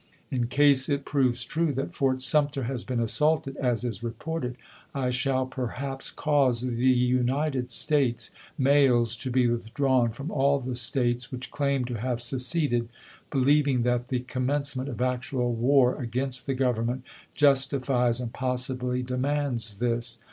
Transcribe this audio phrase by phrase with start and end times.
[0.31, 4.57] In case it proves true that Fort Sumter has been assaulted, as is reported,
[4.95, 11.31] I shall perhaps cause the United States mails to be withdrawn from all the States
[11.31, 12.89] which claim to have seceded,
[13.31, 17.03] beUeving that the coinmencement of actual war against the Government
[17.35, 20.17] justifies and possibly demands this.